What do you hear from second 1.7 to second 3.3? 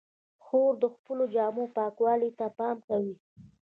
پاکوالي ته پام کوي.